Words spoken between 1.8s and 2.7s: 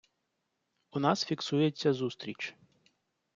зустріч.